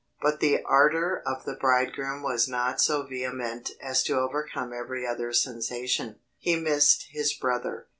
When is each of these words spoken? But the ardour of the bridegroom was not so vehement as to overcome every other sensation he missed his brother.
But 0.19 0.39
the 0.39 0.63
ardour 0.63 1.21
of 1.27 1.45
the 1.45 1.53
bridegroom 1.53 2.23
was 2.23 2.47
not 2.47 2.81
so 2.81 3.03
vehement 3.03 3.69
as 3.79 4.01
to 4.05 4.17
overcome 4.17 4.73
every 4.73 5.05
other 5.05 5.31
sensation 5.31 6.17
he 6.39 6.55
missed 6.55 7.05
his 7.11 7.33
brother. 7.35 7.85